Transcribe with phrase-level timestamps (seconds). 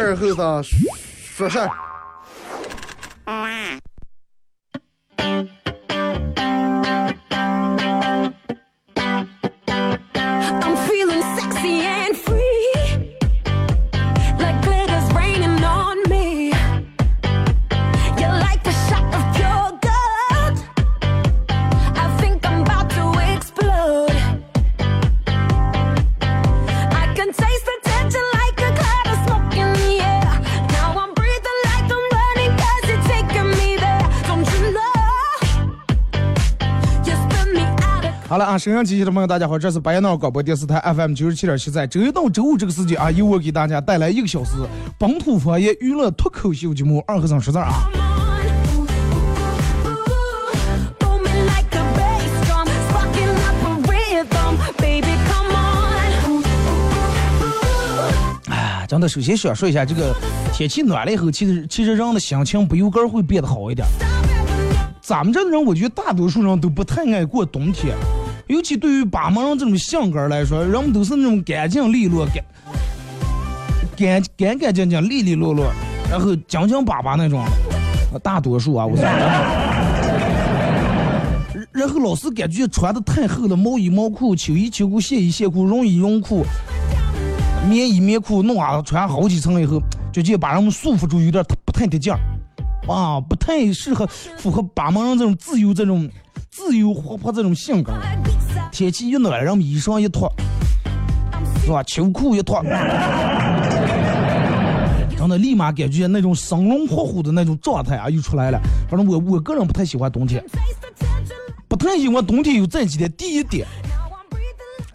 [0.00, 0.64] 儿后生
[1.36, 1.89] 说事儿。
[38.50, 44.54] 啊，沈阳机器的朋友，大家好，这是白彦淖广播电视台 FM 九十七点七，在周一到周五这个时间啊，由我给大家带来一个小时
[44.98, 47.70] 本土方言娱乐脱口秀节目《二和尚说字》啊。
[58.48, 60.12] 哎，真的，首先想说一下，这个
[60.52, 63.86] 天气暖了以后，其实其实人的心情不由个会变得好一点。
[65.00, 67.94] 咱们这的人，我觉得大多数人都不太爱过冬天。
[68.50, 72.44] 尤其对于巴门人这种性格来说，人们都是那种干净利落、干
[73.96, 75.72] 干干干净净、利利落落，
[76.10, 77.44] 然后讲讲巴巴那种。
[78.24, 79.04] 大多数啊，我说。
[81.70, 86.44] 然后老是感觉穿的太厚了，毛衣毛裤、秋衣秋裤、线衣线裤、绒衣绒裤、
[87.68, 89.80] 棉衣棉裤，弄啊穿好几层以后，
[90.12, 92.18] 就觉把人们束缚住，有点不太得劲儿，
[92.86, 96.08] 啊，不太适合符合巴门人这种自由这种。
[96.52, 97.92] 自由活泼这种性格，
[98.72, 100.30] 天气一暖，人衣裳一脱，
[101.64, 101.80] 是吧？
[101.84, 102.60] 秋裤一脱，
[105.16, 108.60] 真的立马感觉那种生龙活虎的那种状态啊，又出来了。
[108.90, 110.44] 反正我我个人不太喜欢冬天，
[111.68, 113.10] 不太喜欢冬天有这几点。
[113.12, 113.64] 第一点，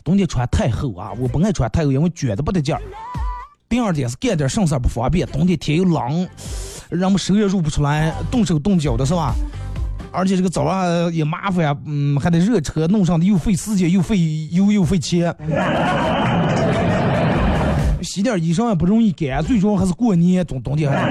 [0.04, 2.82] 冬天穿太厚啊，我不爱穿太厚，因为觉得不得劲儿。
[3.70, 6.28] 第二点是干点什事不方便，冬天天又冷，
[6.96, 9.36] 人们手也入不出来，动手动脚的是吧？
[10.12, 14.18] 而且这个早上也麻烦呀，嗯，还得热车弄上的，又费时间，又费
[14.52, 15.36] 油，又费钱。
[18.02, 20.96] 洗点衣裳也不容易干，最终还是过年，冬冬天还。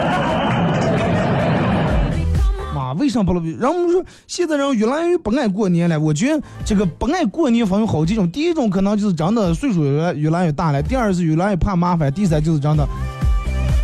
[2.75, 3.43] 妈，为什么不了？
[3.61, 6.01] 然后我们说，现在人越来越不爱过年了。
[6.01, 12.89] 我觉得这个不爱过年分有好几种，第一种可能就是真的岁数越越来越大了，第二是越来越怕麻烦，第三就是真的，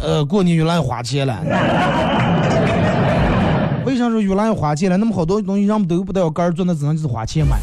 [0.02, 1.38] 呃，过年越来越花钱了。
[3.84, 4.96] 为啥说越来越花钱了？
[4.96, 7.58] 那么好多东西人们都不带要个儿做，那只能就是花钱买。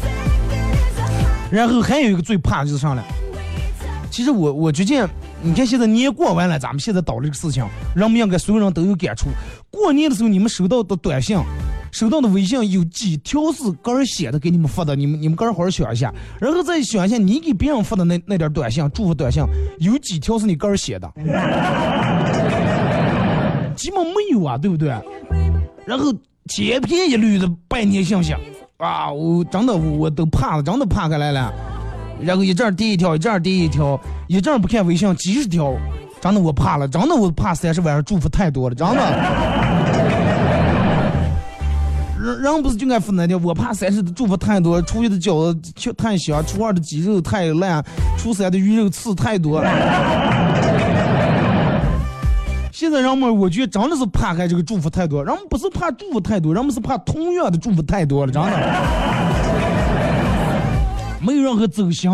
[1.50, 3.02] 然后还有一个最怕就是啥了？
[4.10, 5.08] 其实我我觉得，
[5.42, 9.28] 你看现在年过完了，咱们现在倒这个事情，人们应该所有人都有感触。
[9.70, 11.38] 过年的时候你们收到的短信、
[11.90, 14.94] 收到的微信有几条是个人写的给你们发的？
[14.96, 19.42] 你们你们个人好好想一下，然后再想一下你给别人发的那那点短信、祝福短信
[19.78, 21.10] 有几条是你个人写的？
[23.76, 24.88] 基本没有啊，对不对？
[25.86, 26.12] 然后
[26.48, 28.34] 千篇一律的拜年信息
[28.78, 31.52] 啊，我真的我都怕了，真的怕开来了。
[32.20, 35.72] 然后一阵第一条，一阵第一条，一阵不看微信几十条，
[36.20, 39.47] 真的我怕了，真的我怕三十晚上祝福太多了，真的。
[42.36, 47.84] 人不是就爱发那条，我怕三十的祝福太多，初一的饺子吃太香，初二的鸡肉太烂，
[48.16, 49.62] 初三的鱼肉刺太多。
[52.72, 58.50] 现在人们，我觉得真的是怕开这个祝福太多，人们不是怕祝福太多，人们是怕同样的祝福太多了，真的，
[61.20, 62.08] 没有任何走心。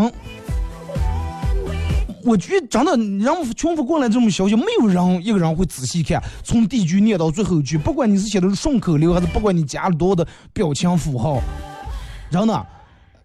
[2.25, 11.39] 我觉得真的，人们群发过来这种消息，没有人一个人会仔细看，从第一句念到最后一句，不管你是写的是顺口溜，还是不管你加了多的表情符号，
[12.31, 12.67] 真的，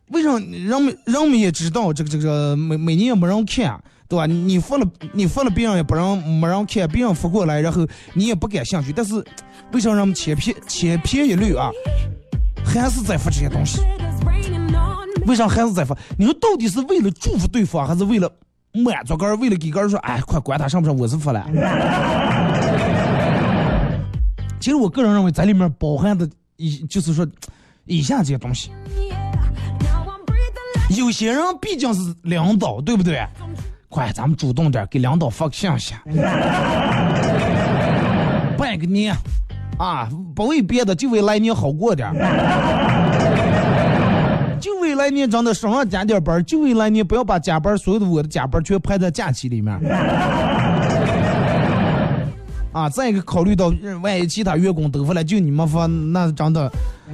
[0.10, 3.82] 为啥人们人们也知道这个这个每每年也没人看。
[4.10, 4.26] 对吧？
[4.26, 8.92] 你发了，你发了，别人也不让没人看，别人发过来，然后你也不感兴趣。
[8.92, 9.24] 但是，
[9.72, 11.70] 为啥让我们千篇千篇一律啊？
[12.66, 13.82] 还是在发这些东西？
[15.28, 15.96] 为啥还是在发？
[16.18, 18.28] 你说到底是为了祝福对方，还是为了
[18.74, 19.36] 满足个儿？
[19.38, 21.46] 为了给个儿说，哎，快管他上不上，我是服了。
[24.60, 27.26] 其实我个人认为，在里面包含的，以就是说，
[27.86, 28.72] 以下这些东西。
[30.98, 33.26] 有些人毕竟是领导，对不对？
[33.90, 35.94] 快，咱们主动点，给领导发个信息，
[38.58, 39.16] 拜个年，
[39.78, 42.20] 啊，不为别的，就为来年好过点，就
[44.90, 49.74] 为来年真的少上加点班，就为来年不要把加班所有的我的加班全排在假期里面，
[52.74, 53.72] 啊，再一个考虑到
[54.02, 56.72] 万一其他员工都发了，就你们发，那真的，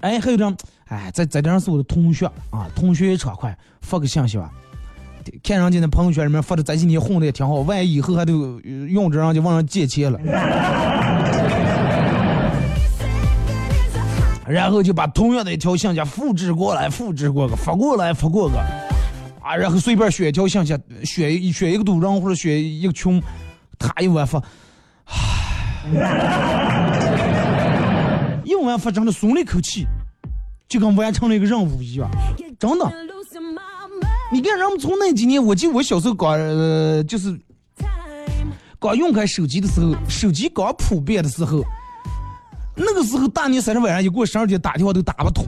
[0.00, 0.56] 哎，还有张。
[0.86, 4.50] 哎，在在这上是我的同学啊，同学也畅快，发个信息吧。
[5.42, 8.32] 看人家那朋友圈里面发的这几年混的也挺好，万一以后还得
[8.88, 10.18] 用着人家往上借钱了，
[14.48, 18.58] 然后就把同样的一条信息复制过来，复制过个，发过来，发过个，
[19.42, 20.74] 啊，然后随便选一条信息，
[21.04, 23.22] 选选一个赌人或者选一个群，
[23.78, 24.42] 他一完发，
[28.44, 29.86] 一完发真的松了一口气，
[30.66, 32.08] 就跟完成了一个任务一样，
[32.58, 32.90] 真的。
[34.30, 37.38] 你看，人们从那几年，我记得我小时候刚呃，就是
[38.78, 41.62] 刚用开手机的时候，手机刚普遍的时候，
[42.78, 45.44] 那个时候大年三十晚上一过十二点打电话都打不通，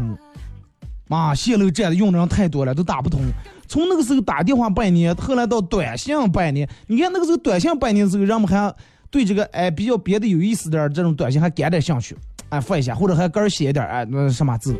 [1.09, 3.21] 啊，线路站的用的人太多了，都打不通。
[3.69, 8.75] 从那个时候打电话拜年，后来到短信拜年，你看那个时候短信拜年的时候，人们还
[9.11, 12.17] 对这个哎比较别的有意思点这种短信还感点兴趣，
[12.49, 14.76] 哎发一下，或者还个儿写一点哎那什么字。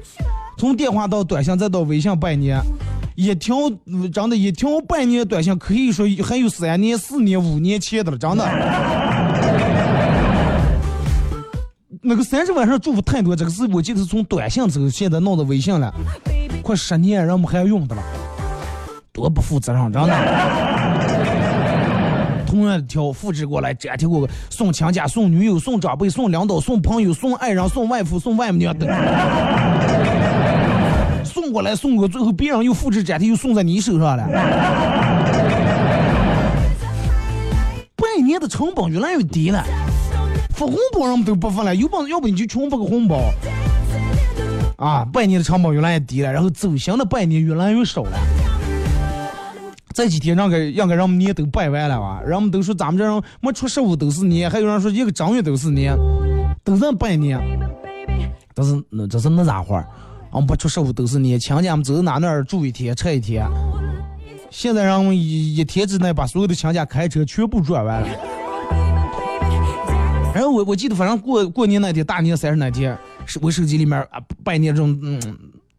[0.58, 2.61] 从电话到短信再到微信拜年。
[3.17, 3.55] 一条
[4.12, 8.44] 真的，一条拜年短信可以说还有三年、四年、五年前的了，真的。
[12.02, 15.93] 那个三十晚上祝福太多，这个是我记得是从短信走，现在弄到微信了，
[16.62, 18.02] 快十年，人们还要用的了，
[19.12, 20.14] 多不负责任，真的。
[22.47, 28.87] 同样的条复制过来，粘贴过送亲家、送女友、送长辈、送领导、送朋友、送爱人、送外父、送外母的。
[31.23, 34.26] 送过来送过，最后别人又复制粘贴又送在你手上了。
[37.94, 39.62] 拜年的成本越来越低了，
[40.60, 43.18] 发红包人们都不发了，有本事要不你就穷发个红包。
[44.76, 48.12] 啊，拜年的成本越来越低了，然后走心的拜年越来越少了。
[49.94, 55.96] 这几天让给让给人们年都拜完了吧，人们都说咱们这人没出十五都是年，还有人说一个正月都是年，
[56.62, 57.40] 都在拜年。
[58.52, 59.78] 但是那这是那咋话？
[60.32, 63.48] 俺们不出十五都是年，亲家们走哪那儿住一天吃一天。
[64.50, 68.08] 现在让我们一一天之内把所有的亲家开车全部转完了。
[70.35, 72.97] 然后我我记得，反正过过年那天，大年三十那天，
[73.43, 75.21] 我手机里面啊拜年这种嗯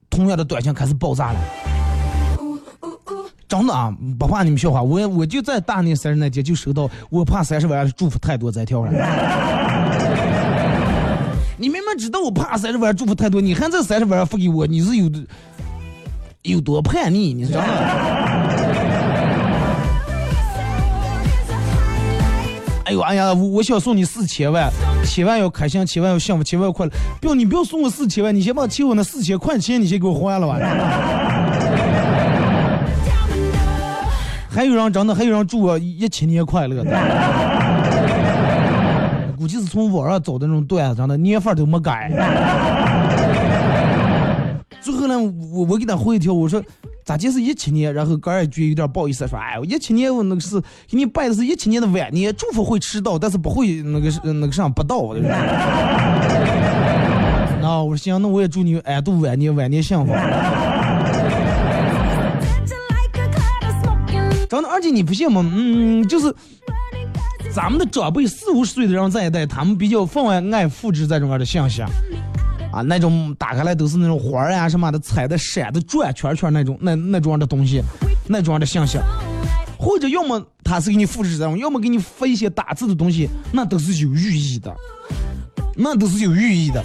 [0.09, 1.39] 同样的短信开始爆炸了。
[3.47, 8.91] 真的啊，不怕你们笑话，我我就在大年三十那天就收到我怕三十万的祝福太多这条了。
[11.57, 15.11] 你明明知道我怕三十万祝福太多，你还这三十万发给我，你是有
[16.43, 17.35] 有多叛逆？
[17.35, 17.67] 你知道吗？
[22.99, 24.69] 哎呀，我我想送你四千万，
[25.05, 26.91] 千万要开心，千万要幸福，千万要快乐。
[27.21, 30.57] 不要你不要送我四千万，你先把欠我那四千块钱你先给我还了吧。
[34.49, 36.83] 还有人真的，还有人祝我一千年快乐。
[39.37, 42.11] 估计是从网上找的那种段子，真的年份都没改。
[44.81, 45.17] 最后呢，
[45.51, 46.61] 我我给他回一条，我说
[47.03, 47.93] 咋就是一七年？
[47.93, 55.13] 然后哥儿就有点不好意思说，哎，我一七年我那个是给你拜的是一七年的晚年，祝福会迟到，但是不会那个那个啥不到。
[57.61, 60.13] 那我说行，那我也祝你安度晚年，晚年幸福。
[64.49, 65.43] 真的，而且你不信吗？
[65.53, 66.33] 嗯，就是。
[67.53, 71.83] 咱们的长辈四五十岁的人这一代，他们比较分外爱复制这种样的信息，
[72.71, 77.81] 啊，那种打开来都是那种花儿呀什么的，彩的、闪的、转圈圈那种那那种的东西，
[78.27, 78.97] 那种的信息，
[79.77, 84.73] 或者要么他是给你复制这种，要么给你发一些打字的东西，那都是有寓意的，
[85.75, 86.83] 那都是有寓意的。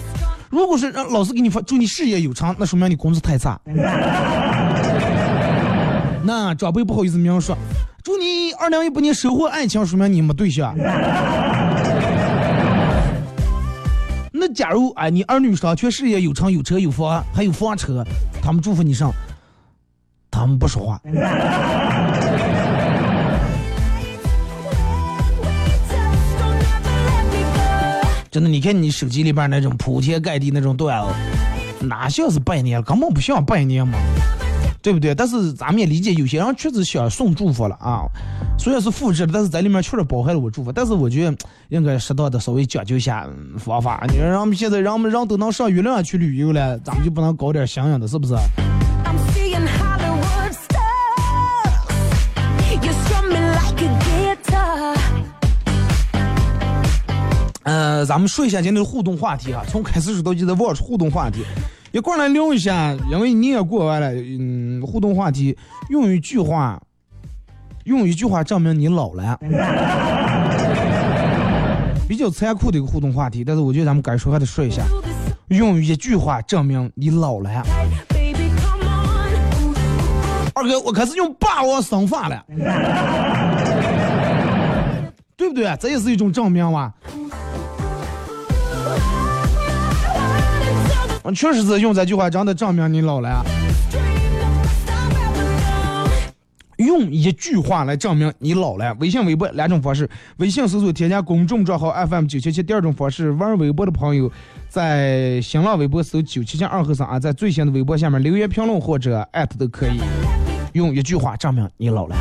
[0.49, 3.59] 如果是让老师给你发祝你事业有成，那说明你工资太差。
[6.23, 7.57] 那长辈不好意思明说。
[8.03, 10.73] 祝你二零一八年收获爱情，说明你没对象。
[14.53, 18.03] 假如哎，你儿女双全，事业有成，有车有房，还有房车，
[18.41, 19.11] 他们祝福你上，
[20.31, 21.01] 他们不说话。
[28.29, 33.97] 真的，你看你手机里边那种铺天盖地那种段子，哪像是拜年，根本不像拜年嘛。
[34.87, 35.13] 对不对？
[35.13, 38.07] 但是咱们也理解，有些人确实想送祝福了啊。
[38.57, 40.71] 虽然是复制的，但是在里面确实包含了我祝福。
[40.71, 43.27] 但是我觉得应该适当的稍微讲究一下
[43.57, 44.05] 方法。
[44.07, 48.33] 你说人们现在让我们人都能上月亮去旅游了，咱们就不能搞点像样的，是不是？
[57.63, 61.43] 呃，咱们说一下今天的互动话题啊，从开始说到现在，忘了互动话题。
[61.91, 65.57] 一过来聊一下，因为你也过完了，嗯，互动话题
[65.89, 66.81] 用一句话，
[67.85, 69.39] 用一句话证明你老了，
[72.07, 74.83] 比较残酷的一个互动话题，但是我觉得咱们该说还得说一下，
[75.47, 77.49] 用一句话证明你老了。
[80.53, 82.43] 二哥我开始用霸王生发了，
[85.37, 85.73] 对不对？
[85.79, 86.93] 这也是一种证明吧。
[91.35, 93.43] 确实是用这句话，真的证明你老了。
[96.77, 98.95] 用一句话来证明你老了。
[98.99, 100.07] 微信、微博两种方式：
[100.37, 104.31] 微信搜索添加公众账号 FM 九七七；第二种方式，玩微博的朋友
[104.69, 109.99] 在新浪微博搜九七七二和三啊，在最新的微博下面留言评论或者艾特都可以。
[110.73, 112.15] 用一句话证明你老了。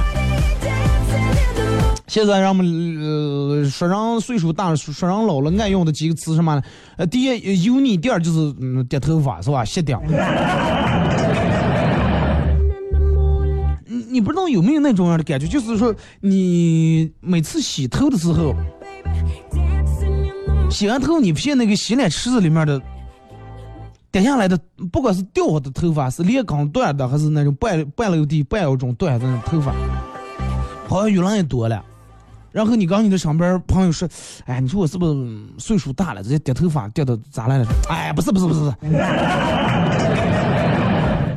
[2.06, 2.64] 现在让我们
[3.00, 6.62] 呃说人岁数大，说人老了爱用的几个词什么呢？
[6.96, 9.64] 呃，第一油腻，第二就是嗯掉头发是吧？
[9.64, 10.00] 卸掉。
[14.08, 18.54] 你不知道有没有那种样的感觉，就是说你每次洗头的时候，
[20.70, 22.80] 洗完头你发现那个洗脸池子里面的
[24.10, 24.58] 掉下来的，
[24.90, 29.74] 不管是掉下的头发，是连根断的，还是那种半半落地、半有种断的那种头发，
[30.88, 31.84] 好像越来越多了。
[32.56, 34.08] 然后你刚你的上边朋友说，
[34.46, 35.12] 哎，你说我是不是
[35.58, 37.66] 岁数大了，这些掉头发掉的咋来了？
[37.90, 38.60] 哎，不是不是不是。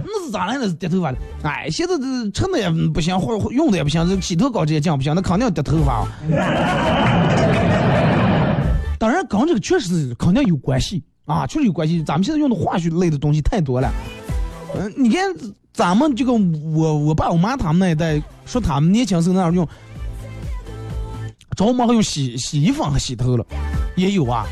[0.05, 0.53] 那是咋了？
[0.57, 1.17] 那是掉头发的。
[1.43, 6.07] 哎，现在这吃的也不行，或者用的也不行，这洗头膏这些酱不行，那肯定要掉头发。
[8.97, 12.01] 当然，跟这个确实肯定有关系啊，确实有关系。
[12.01, 13.91] 咱们现在用的化学类的东西太多了。
[14.73, 15.21] 嗯，你看
[15.73, 19.67] 咱们这个我我爸我妈他们那一代，说他们年轻时候那样用，
[21.67, 23.45] 着忙还用洗洗衣粉和洗头了，
[23.95, 24.45] 也有啊。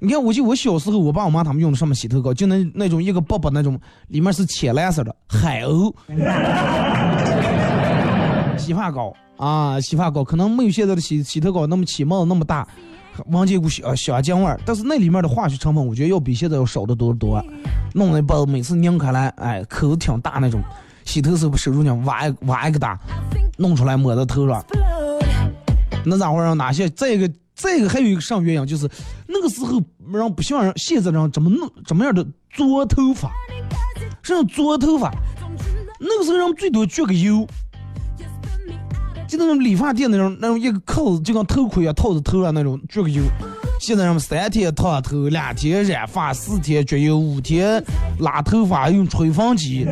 [0.00, 5.92] 你看，我记我小时候，我爸我妈他们用的什么洗头膏，就那那种一个包包那种，里面是浅蓝色的海鸥
[8.58, 12.66] 洗发膏啊，洗发膏可能没有现在的洗洗头膏那么起帽那么大，
[13.26, 17.42] 闻见股小小姜味儿，但是那里面的化学成分，我觉得要比现在要少得多多。
[17.94, 20.62] 弄那包每次拧开来，哎，口子挺大那种，
[21.04, 22.98] 洗头时候手中间挖挖一个大，
[23.56, 24.64] 弄出来抹在头上，
[26.04, 26.54] 那咋回事？
[26.54, 27.30] 哪些再一个？
[27.56, 28.90] 再一个还有一个上原因，就是
[29.28, 29.80] 那个时候
[30.12, 33.30] 人不像人现在人怎么弄怎么样的做头发，
[34.22, 35.08] 是做头发，
[36.00, 37.46] 那个时候人最多焗个油，
[39.28, 43.22] 就那种理发店那种那种一个扣子就跟头盔啊套在头上那种焗个油。
[43.78, 47.80] 现在人们三天烫头，两天染发，四天焗油，五天
[48.18, 49.86] 拉头发用吹风机。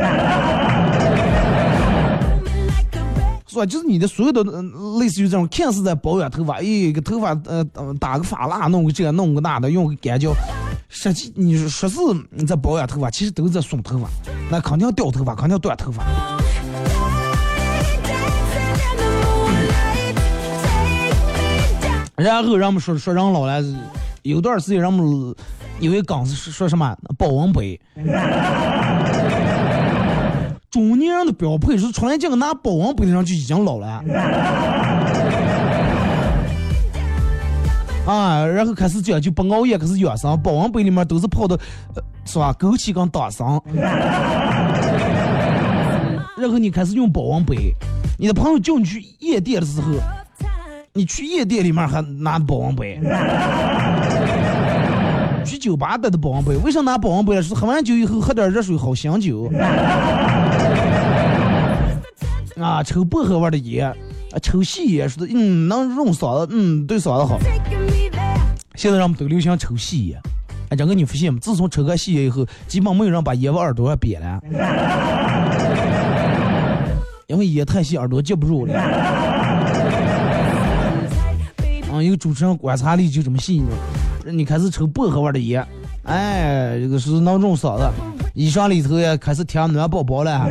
[3.52, 3.66] 是吧？
[3.66, 7.62] 就是你的所有的，嗯，类似于这种看似在保养头发，一个头发，呃，
[8.00, 10.32] 打个发蜡，弄个这，弄个那的，用个干胶，
[10.88, 11.98] 实际你说是
[12.30, 14.08] 你在保养头发，其实都在损头发，
[14.50, 16.02] 那肯定掉头发，肯定要断头发。
[22.16, 23.62] 然后人们说说人老了，
[24.22, 25.34] 有段时间人们
[25.80, 27.78] 有一梗是说什么保温杯。
[30.72, 34.02] 中年人的标配是出来这个拿保温杯的人就已经老了，
[38.06, 41.58] 啊，然后开始讲就不熬夜，开始养生，保温杯里面都是泡的，
[42.24, 42.56] 是吧？
[42.58, 43.46] 枸杞跟党参，
[46.38, 47.74] 然后你开始用保温杯，
[48.18, 49.92] 你的朋友叫你去夜店的时候，
[50.94, 52.98] 你去夜店里面还拿保温杯。
[55.44, 57.42] 去酒吧带的保温杯，为啥拿保温杯了？
[57.42, 59.50] 是喝完酒以后喝点热水好醒酒。
[62.60, 67.38] 啊，抽薄荷味的烟，啊，抽细烟，说的嗯能润嗓子，嗯对嗓子好。
[68.76, 70.20] 现在人们都流行抽细烟，
[70.68, 71.40] 啊，这个你发现吗？
[71.42, 74.40] 自从抽个细烟以后，基本没有人把烟往耳朵上憋了，
[77.26, 78.74] 因为烟太细，耳朵接不住了。
[81.90, 83.64] 啊，一个主持人观察力就这么细腻。
[84.24, 85.66] 你开始抽薄荷味的烟，
[86.04, 87.90] 哎，这个是能润嗓子，
[88.34, 90.46] 衣裳里头也开始贴暖宝宝了。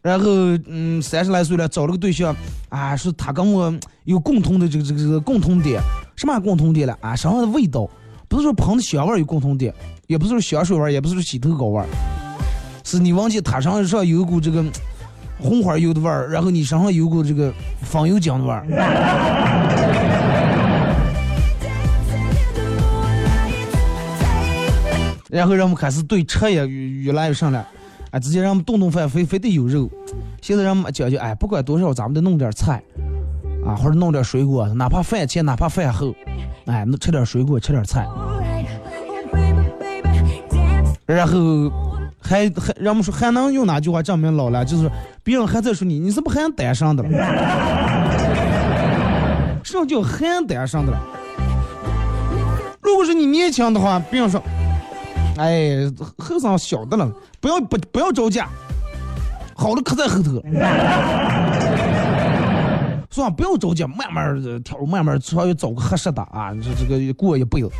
[0.00, 0.26] 然后，
[0.66, 2.34] 嗯，三十来岁了，找了个对象，
[2.70, 3.72] 啊，说他跟我
[4.04, 5.80] 有共同的这个这个这个共同点，
[6.16, 6.96] 什么共同点了？
[7.02, 7.86] 啊，身上的味道，
[8.28, 9.72] 不是说喷的香味有共同点，
[10.06, 11.84] 也不是说香水味，也不是说洗头膏味，
[12.84, 14.64] 是你忘记他身上有一股这个。
[15.42, 18.64] 红花油的味儿，然后你身上有股这个风油精的味儿，
[25.28, 27.66] 然后让我们开始对车也越来越上了，
[28.10, 29.90] 哎，直接让我们动动饭非非得有肉。
[30.40, 32.80] 现在让我们讲究，哎，不管多少，咱们得弄点菜，
[33.66, 36.14] 啊，或者弄点水果，哪怕饭前，哪怕饭后，
[36.66, 38.06] 哎，能吃点水果，吃点菜，
[41.06, 41.72] 然后。
[42.24, 44.64] 还还，人们说还能用哪句话证明老了？
[44.64, 44.88] 就是
[45.24, 47.08] 别人还在说你，你是不还单身的了？
[49.62, 50.98] 什么叫还单身的了？
[52.80, 54.42] 如果是你年轻的话，别人说
[55.38, 55.76] 哎，
[56.18, 57.08] 后生小的了，
[57.40, 58.40] 不要不不要着急，
[59.54, 60.42] 好的可在后头。
[63.08, 67.70] 算了，不要着急，慢慢挑，慢慢稍微找个合适的啊，这这个过一辈子。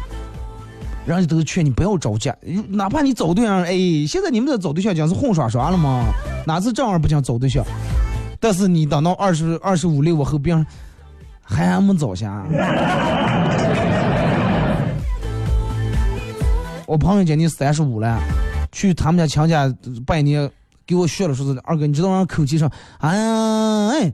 [1.04, 2.30] 人家都是劝你不要着急，
[2.68, 3.72] 哪怕你找对象，哎，
[4.06, 6.04] 现在你们这找对象讲是混耍耍了吗？
[6.46, 7.64] 哪是正儿八经找对象？
[8.38, 10.64] 但是你等到二十二十五六后边，
[11.42, 12.44] 还还没找下。
[16.86, 18.20] 我朋友今年三十五了，
[18.70, 19.72] 去他们家强家
[20.06, 20.50] 拜年，
[20.86, 24.12] 给我学了说是二哥，你知道吗口气上，哎呀哎，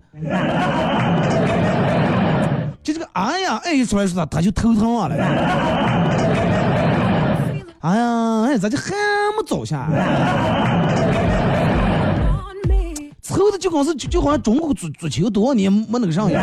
[2.83, 5.09] 就这个哎呀哎一出来说他他就头疼了。
[7.81, 8.93] 哎呀哎，咋就还
[9.37, 9.89] 没找下？
[13.23, 16.43] 凑的就好像是就好像中国足足球多少年没那个上一样，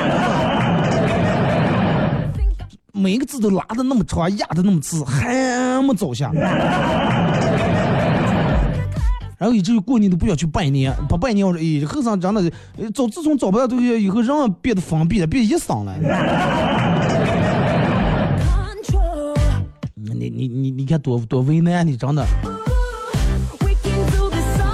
[2.94, 6.32] 每个字都拉的那么长，压的那么直，还没走下。
[9.38, 12.50] 然后以至于过年都不想去拜年，不拜年我说，哎，后生真的，
[12.94, 15.94] 找自从找不到东西以后，人变得封闭了，变一嗓了。
[20.29, 22.25] 你你你你看多多为难你，真的。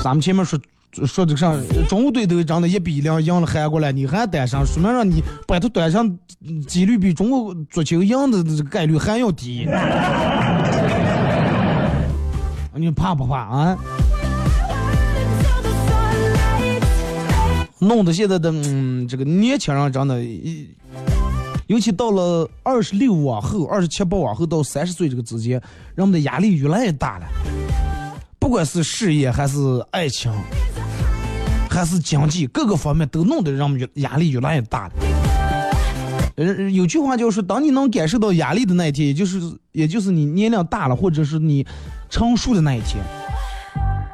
[0.04, 0.60] 咱们前面说。
[1.06, 6.20] 说这个上中国队都长得一比零赢了韩国了，你还单身，说明让你摆脱单上
[6.68, 9.66] 几率比中国足球赢的这个概率还要低。
[12.76, 13.78] 你怕不怕啊？
[17.80, 20.22] 弄得现在的嗯，这个年轻人真的，
[21.72, 25.54] 尤其到了二十六往后、二十七八往后到三十岁这个之间，
[25.96, 27.26] 人们的压力越来越大了，
[28.38, 29.58] 不管是事业还是
[29.90, 30.30] 爱情。
[31.70, 34.92] 还是经济各个方面都弄得人们压力越来越大。
[36.36, 39.40] 呃，有句话就是，当你能感受到压力的那一天，也就是
[39.72, 41.66] 也就是你年龄大了，或者是你
[42.10, 43.02] 成熟的那一天，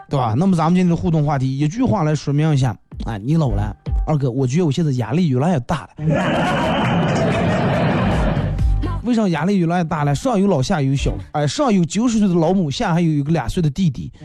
[0.08, 0.36] 对吧？
[0.38, 3.76] 那么咱们今天的互动话题，一句话来说明一下，啊，你老了，
[4.08, 5.90] 二哥，我觉得我现在压力越来越大了。
[9.04, 10.16] 为啥压力越来越大了？
[10.16, 14.10] 上有老下有小，哎，上有九十岁的老母，下还有一个两岁的弟弟。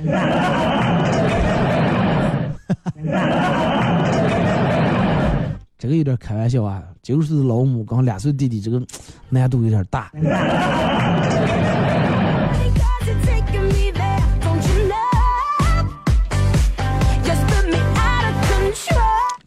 [5.78, 6.80] 这个有点开玩笑啊！
[7.02, 8.80] 九十岁的老母跟两岁弟弟，这个
[9.28, 10.12] 难度有点大。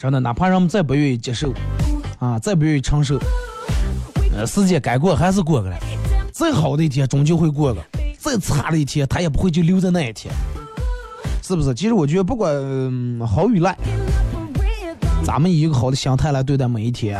[0.05, 1.51] 真的，哪怕人们再不愿意接受，
[2.19, 3.19] 啊，再不愿意承受，
[4.37, 5.77] 呃，时间该过还是过个了。
[6.31, 7.81] 再好的一天终究会过个，
[8.19, 10.31] 再差的一天他也不会就留在那一天。
[11.41, 11.73] 是不是？
[11.73, 12.53] 其实我觉得不管
[13.27, 13.75] 好与赖，
[15.23, 17.19] 咱们以一个好的心态来对待每一天，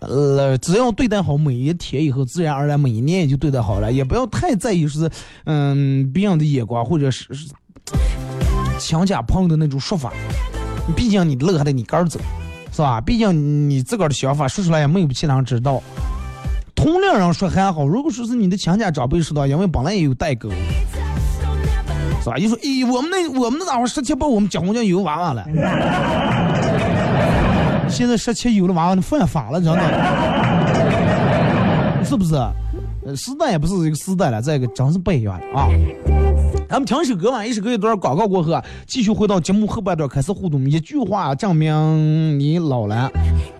[0.00, 3.92] 呃，只要对待好每一天以后，自然而然每一年也就对待好了。
[3.92, 5.08] 也不要太在意是
[5.44, 7.28] 嗯别人的眼光或者是
[8.80, 10.12] 强加朋友的那种说法。
[10.94, 12.20] 毕竟你路还得你个儿走，
[12.72, 13.00] 是吧？
[13.00, 15.82] 毕竟你自个儿的想法说出来也没有其他人知道。
[16.74, 20.48] 同龄人说还好，如果说是你的亲家长辈说的，因为本来也有代沟。
[22.22, 22.36] 是吧？
[22.36, 25.44] 一说，咦，我们那我们那家伙十七八，我们结婚就有娃娃了。
[27.88, 29.80] 现在十七有了娃娃，你犯法了，真的，
[32.04, 32.34] 是不是？
[33.16, 35.68] 时代也不是一个时代了，再一个真是不一样了啊！
[36.68, 40.70] 咱们听首歌吧，一首歌一段广告过后，继续回到节目后半段开始互动。
[40.70, 43.10] 一句话证明你老了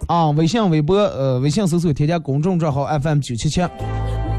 [0.07, 0.31] 啊！
[0.31, 3.61] 微信、微博，呃，微信搜索添加公众账号 FM 九七七。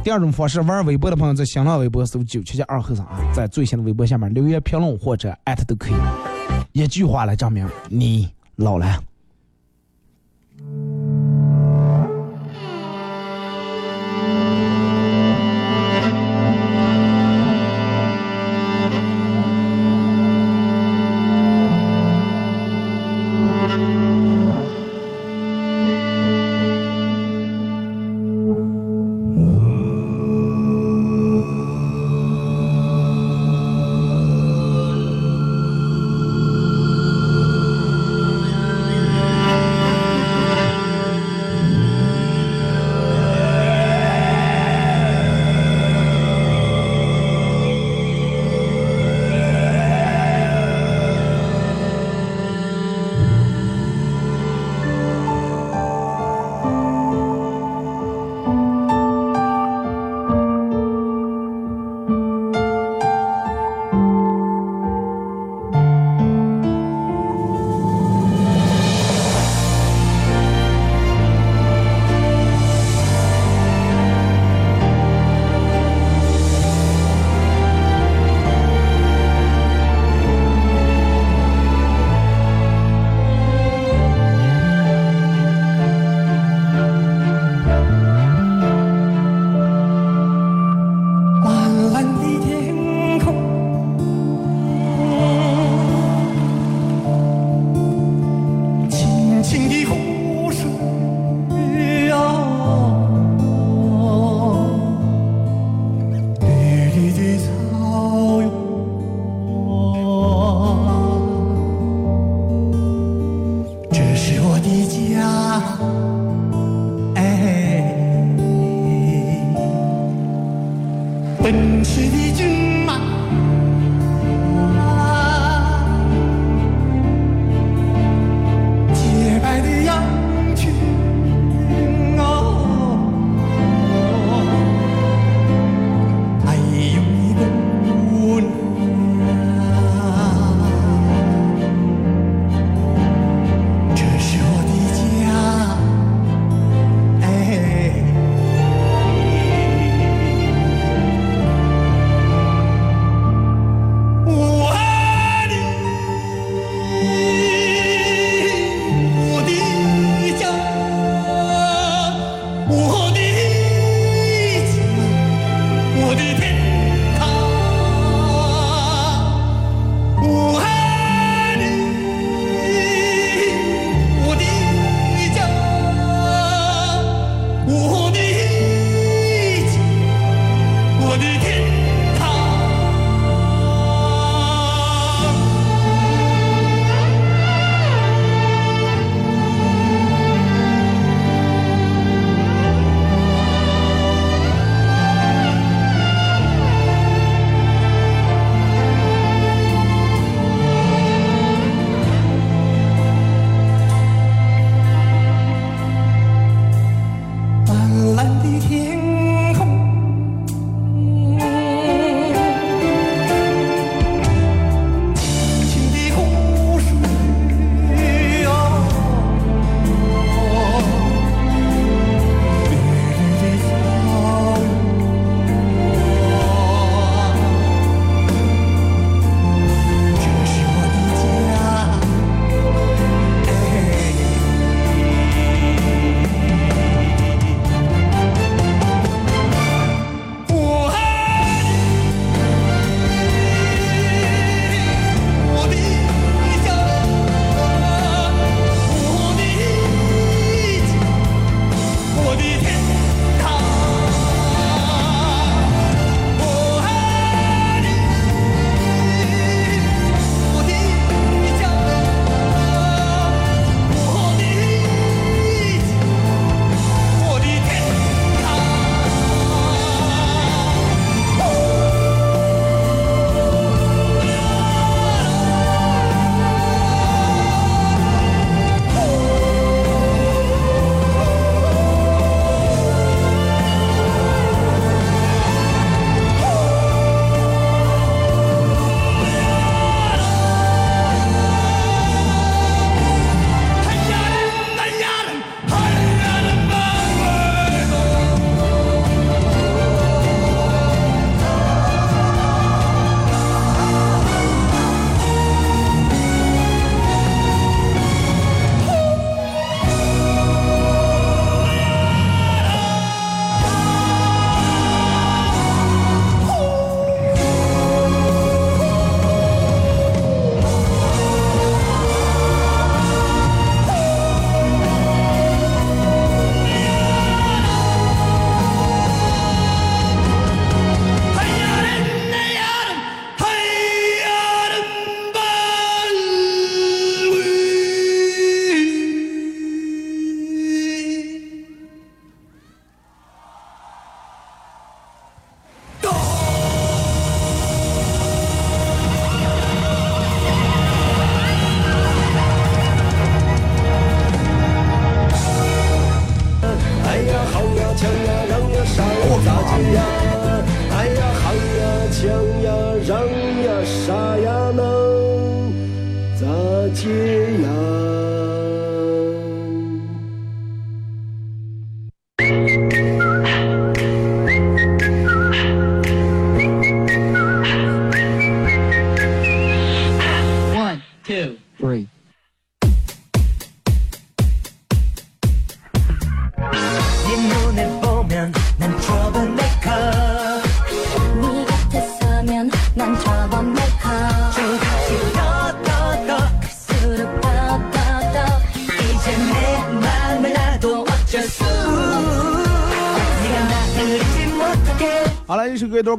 [0.04, 5.94] 第二种方式，玩微博的朋友在新浪微博搜九七七二后生啊，在最新的微博下面留言评论或者艾特都可以，
[6.82, 9.00] 一句话来证明你老了。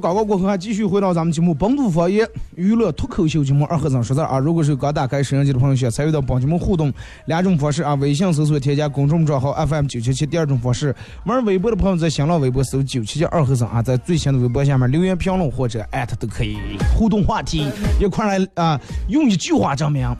[0.02, 4.36] 广告过后，还继续回到咱们节目《本土方言娱乐脱口秀》节目二和尚说事啊。
[4.36, 6.92] 如果是刚打开摄像机的朋友，想参与到帮节目互动，
[7.26, 10.92] 两种方式啊：微信搜索添加公众账号 FM 九七七；第二种方式，
[11.24, 16.58] 玩微博的朋友在新浪微博搜九七七二和尚啊，在最新的微博下面留言评论或者艾特都可以
[16.98, 17.68] 互动话题，
[18.00, 20.12] 一块来啊，用一句话证明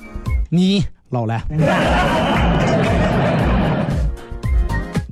[0.49, 1.43] 你老了，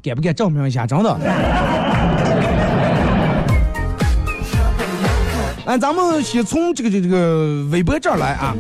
[0.01, 0.87] 敢不敢证明一下？
[0.87, 1.80] 真的。
[5.71, 8.57] 来，咱们先从这个这个这个微博这儿来啊。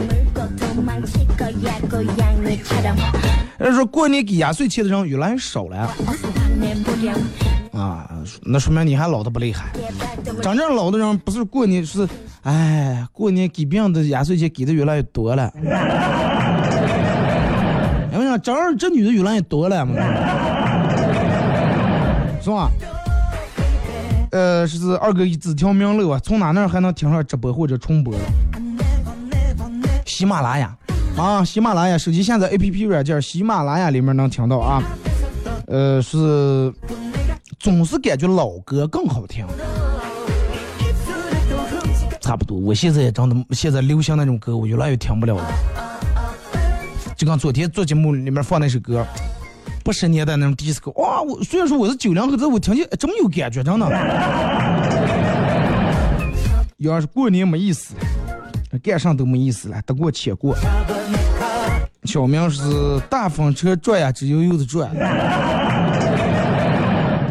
[3.58, 5.90] 人说过年给压岁钱的人越来越少了。
[7.72, 8.08] 啊，
[8.44, 9.72] 那说明你还老的不厉害。
[10.40, 12.08] 真正老的人不是过年是，
[12.42, 15.52] 哎，过年给别人的压岁钱给的越来越多了。
[18.12, 18.38] 因为啥？
[18.38, 19.84] 这儿这女的越来越多了，
[22.40, 22.70] 是吧？
[24.30, 28.20] 呃，是二哥一字条明了啊，从哪那还能听上直播或者重播了？
[30.06, 30.76] 喜马拉雅
[31.16, 34.82] 啊，喜马拉雅手机下载 APP 软件，喜马拉雅里面能听到啊。
[35.66, 36.72] 呃，是
[37.58, 39.46] 总是感觉老歌更好听，
[42.20, 42.58] 差不多。
[42.58, 45.44] 我现在也真的，现在流行那种歌，我越来越听不了了。
[47.16, 49.06] 就跟昨天做节目里面放那首歌。
[49.90, 51.20] 八十年代那种迪斯科，哇！
[51.20, 53.90] 我虽然说我是九零后，但我听见这么有感觉，真的。
[56.78, 57.92] 要是过年没意思，
[58.84, 60.56] 干啥都没意思了，得过且过。
[62.04, 62.62] 小明是
[63.10, 64.88] 大风车转呀，直悠悠的转。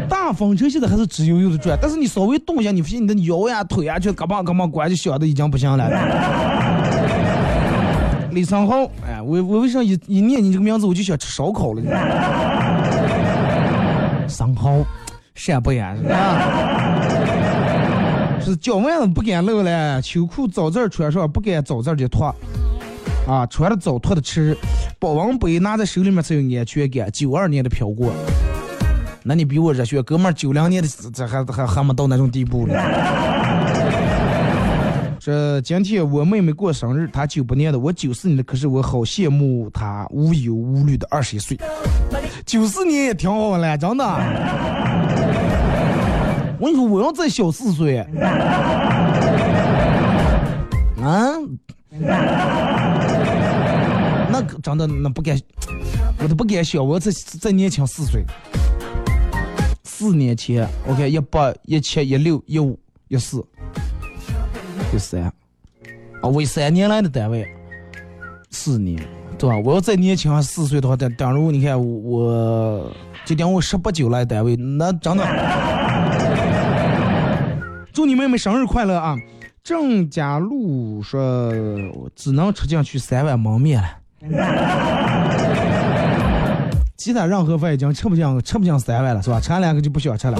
[0.06, 5.88] 大风车现在还是直悠悠的转，但是你稍微动一下，你发现你的腰呀、腿呀，就嘎巴嘎巴拐，就响的已经不行了。
[8.32, 8.88] 李三豪，
[9.22, 11.82] 我我为啥一一念你这个名字我就想吃烧烤了？
[14.28, 14.78] 三豪，
[15.34, 15.94] 陕北啊，
[18.40, 22.32] 是脚腕子不敢露了，秋裤早字穿上不敢早字的脱，
[23.26, 24.56] 啊，穿的早脱的迟，
[25.00, 27.10] 保温杯拿在手里面才有安全感。
[27.10, 28.12] 九二年的飘过，
[29.24, 32.74] 那你比我热血，哥们儿九两年的这还还还没到那种地步呢。
[35.20, 41.58] 这今天我妹妹过生日，她九八年的，我九四年的，可是我好羡慕她无忧无虑的二十一岁。
[42.46, 44.04] 九四年也挺好了，真的。
[46.58, 47.98] 我跟你说，我要再小四岁，
[51.02, 51.34] 啊，
[54.30, 55.38] 那真的那不敢，
[56.22, 58.24] 我都不敢想，我要再再年轻四岁。
[59.84, 63.44] 四年前我看一八一七一六一五一四。
[64.90, 65.22] 第三，
[66.20, 67.46] 啊，为三年来的单位，
[68.50, 69.00] 四年，
[69.38, 69.56] 对吧？
[69.64, 72.92] 我要再年轻四岁的话，等等如你看我，
[73.24, 75.24] 就等我十八九来单位，那真的。
[77.92, 79.16] 祝你妹妹生日快乐啊！
[79.62, 81.52] 郑家路说，
[82.16, 83.88] 只能吃进去三碗焖面了，
[86.96, 89.38] 其他任何饭已经吃不进，吃不进三碗了，是吧？
[89.38, 90.36] 吃两个就不需要吃了。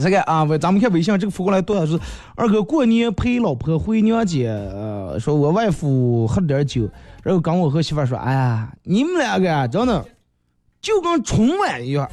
[0.00, 1.98] 这个啊，咱们看微信这个发过来多少是
[2.36, 6.88] 二哥过年陪老婆回娘家，呃，说我外父喝了点酒，
[7.22, 10.04] 然后跟我和媳妇说，哎呀，你们两个真的
[10.80, 12.08] 就跟春晚一样。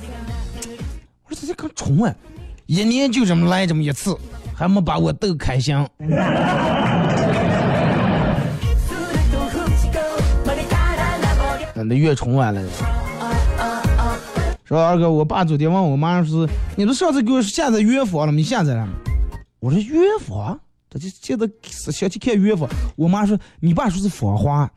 [1.27, 2.15] 我说这就跟春晚，
[2.65, 4.17] 一年就这么来这么一次，
[4.55, 5.75] 还没把我逗开心。
[11.77, 12.61] 那越春晚了。
[14.79, 18.37] 二哥，我爸昨天问我妈说：“你不上次给我下载乐房了吗？
[18.37, 18.93] 你下载了吗？”
[19.59, 20.59] 我说：“乐房？
[20.89, 24.69] 他就现在想去看乐房。”我妈说：“你爸说是仿话。”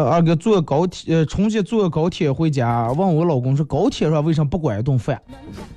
[0.00, 5.20] 二哥坐高铁，呃，重新坐高铁回家，问我老公说：“高铁上为什么不管一顿饭？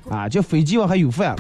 [0.10, 1.36] 啊，这飞机上还有饭？”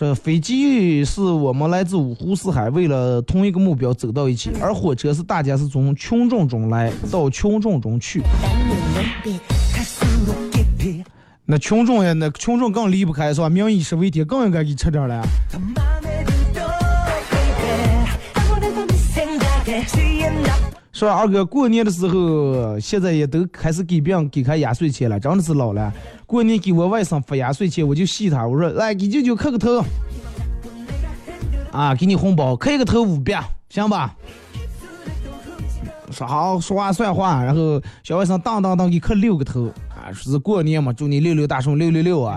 [0.00, 8.22] 说飞机是我们来自五湖四海，为了同一个目标走到一起，而火车是大家是从群众中来到群众中去。
[11.44, 13.50] 那群众呀，那群众更离不开是吧？
[13.50, 15.22] 民以食为天，更应该给吃点了。
[21.00, 25.90] 说二哥过年的时候，现在也都开始给别人给开压岁钱了，真的是老了。
[26.26, 29.82] 过年给我外甥发压岁钱，我就戏他，我说来给舅舅磕个头，
[31.72, 34.14] 啊，给你红包，磕一个头五百，行吧？
[36.10, 42.36] 说好，说话算话，然后小外甥当当当给磕六个头，啊，说是过年嘛，祝你六六大顺，六六六啊。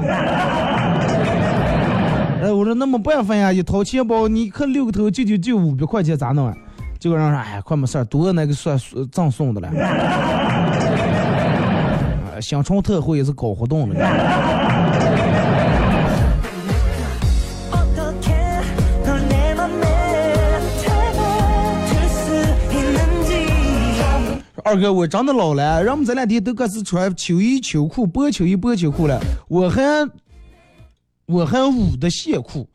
[2.42, 6.56] 哎，我说那没办法呀，一掏钱包，你磕六个头，舅舅就五百块钱咋弄啊？
[7.04, 8.80] 这个人说，哎，快没事儿，多那个算
[9.12, 9.70] 赠送的了。
[12.40, 14.00] 想， 新春特惠也是搞活动的。
[24.64, 29.20] 二哥，我长得老了，人我们这两天都开始穿秋衣秋裤，播秋衣播秋裤了。
[29.50, 30.10] 我还，
[31.26, 32.66] 我还捂的线裤。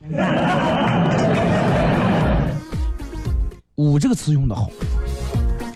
[3.78, 4.68] 捂这个词用的好，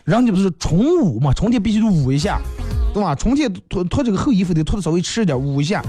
[0.05, 2.41] 然后你不是重捂嘛，重叠必须得捂一下，
[2.93, 3.15] 对吧？
[3.15, 5.81] 重叠脱脱这个厚衣服得脱的稍微迟一点，捂一下，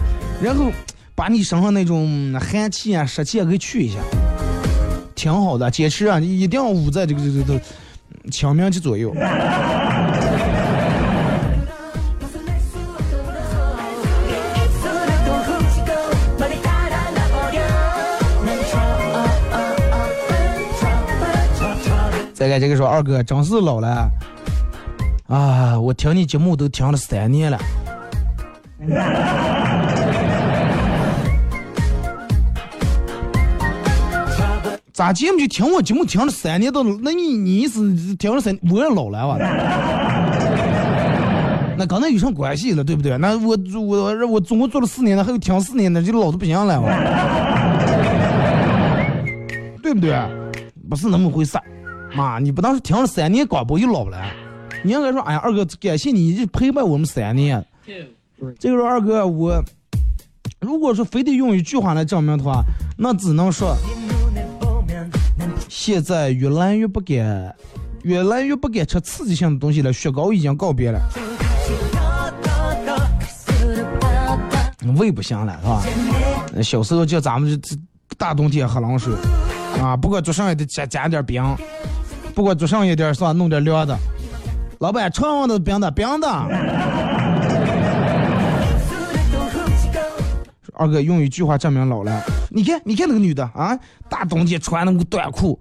[0.42, 0.72] 然后
[1.16, 3.98] 把你身上那种寒气啊、湿气啊给去一下，
[5.16, 5.72] 挺好的。
[5.72, 9.12] 坚持啊，你一定要捂在这个这个这个清明节左右。
[22.44, 24.12] 再看这个说二哥真是老了
[25.28, 25.80] 啊！
[25.80, 27.58] 我听你节目都听了三年了。
[34.92, 39.38] 咋节目就听我节目听了三年都，那你你是听了三，我也老了哇。
[41.78, 43.18] 那跟那有什么关系了，对不对？
[43.18, 46.90] 那我我我总共做了四年了，还有听四年的，就老的不行了哇，
[49.82, 50.14] 对不对？
[50.90, 51.58] 不是那么回事。
[52.16, 54.22] 妈，你不当时听了三年广播又老了，
[54.84, 57.64] 你应该说，哎呀，二哥，感谢你一直陪伴我们三年。
[58.60, 59.64] 这个时候，二哥，我
[60.60, 62.64] 如果说非得用一句话来证明的话，
[62.98, 63.76] 那只能说，
[65.70, 67.56] 现在越来越不敢，
[68.04, 69.92] 越来越不敢吃刺激性的东西了。
[69.92, 71.00] 雪糕已经告别了，
[74.98, 76.62] 胃不行了，是吧？
[76.62, 77.76] 小时候叫咱们这
[78.18, 79.14] 大冬天喝冷水，
[79.82, 81.44] 啊，不过桌上也得加加点冰。
[82.34, 83.98] 不管做上一点是吧，弄点凉的。
[84.80, 86.28] 老板，尝上的冰的冰的。
[90.76, 93.78] 二哥用一句话证明老了，你看，你看那个女的啊，
[94.10, 95.60] 大冬天穿那个短裤。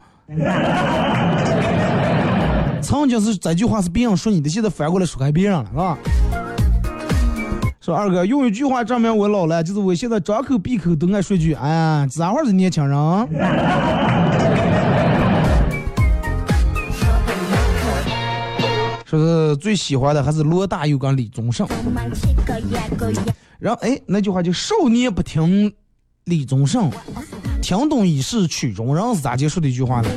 [2.81, 5.99] 曾经是这句话是别人说你的，现在反过来说给别人了，是吧？
[7.81, 12.99] 说二哥用一句话证明我老了，就是我现在张口闭口都爱说句，哎呀，这会儿是年轻人。
[19.13, 21.69] 说是最喜欢的还是罗大佑跟李宗盛。
[23.59, 25.71] 然后哎，那句话就少年不听
[26.25, 26.91] 李宗盛，
[27.61, 30.09] 听懂已是曲中人是咋结束的一句话呢？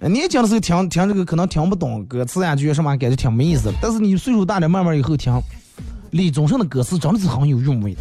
[0.00, 3.72] 你轻讲的时候听听这个可能听不懂歌词呀，觉得什么感觉挺没意思。
[3.80, 5.32] 但是你岁数大了，慢慢以后听，
[6.10, 8.00] 李宗盛的歌词真的是很有韵味的。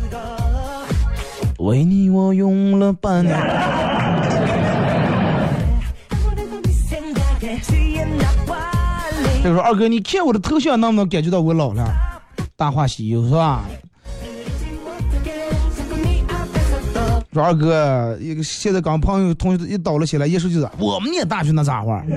[1.59, 3.39] 为你我用了半年。
[9.43, 11.85] 他说：“二哥，你看我的头像能不能感觉到我老了？”
[12.55, 13.65] 大话西游是吧？
[17.33, 22.01] 说二哥，一个现在刚朋友同学一倒了起来，一说就是我们念大学那咋话？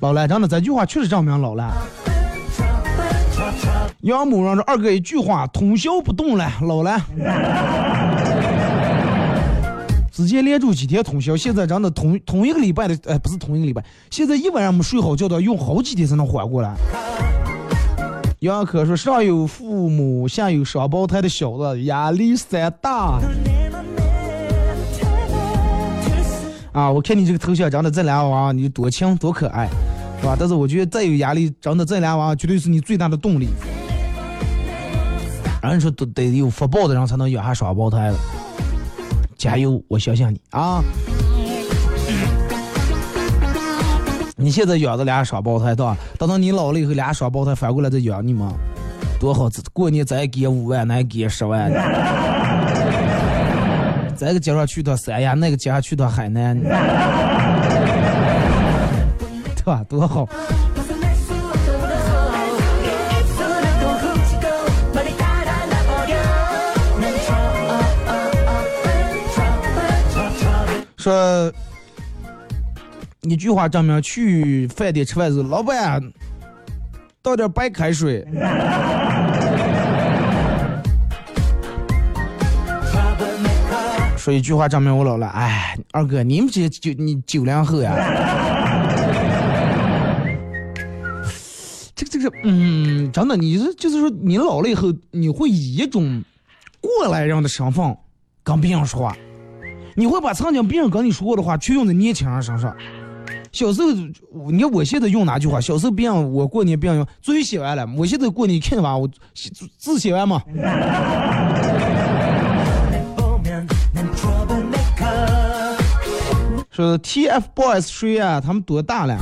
[0.00, 1.72] 老了，真的，这句话确实证明老了。
[4.00, 7.00] 杨某人说：“二哥，一句话，通宵不动了，老了。”
[10.16, 16.74] 直接连住几天通宵现在真的同同一个礼拜的哎不是同一个礼拜现在一晚上没睡好觉都要用好几天才能缓过来。
[18.38, 23.20] 杨可说上有父母下有双胞胎的小子压力山大。
[26.72, 29.68] 啊我看你这个头像长得这俩娃你多清多可爱
[30.18, 30.34] 是吧？
[30.38, 33.48] 但是我觉得再有压力长得这俩娃绝对是你最大的动力。
[35.60, 38.16] 然后你说都得有福报的人才能养下双胞胎了。
[39.36, 39.82] 加油！
[39.88, 40.82] 我相信你啊！
[44.36, 45.96] 你现在养着俩双胞胎，对吧？
[46.18, 48.46] 等到你老了以后，俩双胞胎反过来再养你们，
[49.18, 49.48] 多好！
[49.72, 51.80] 过年再给五万，那给十万的。
[54.16, 56.70] 这个接上去趟三亚，那个接下去趟海南，对
[59.64, 59.84] 吧？
[59.88, 60.28] 多好！
[71.06, 71.52] 说
[73.22, 76.02] 一句话证明去饭店吃饭的时候，老板
[77.22, 78.26] 倒点白开水。
[84.16, 87.94] 说一句话证明我老了，哎，二哥，你们这些九你九零后呀？
[91.94, 96.24] 这个这个，嗯，真的，你是就是说你老了以后，你会以一种
[96.80, 97.96] 过来人的身份
[98.42, 99.16] 跟别人说话。
[99.98, 102.76] 你会把曾经别人跟你说过的话去用在年轻人身上
[103.50, 103.88] 小时候
[104.50, 109.08] 你看我现在用哪句话小时候别让我过年别让用作业写完了我现在过年看着娃我
[109.78, 110.42] 字写完吗
[116.70, 119.18] 说 tfboys 谁啊他们多大了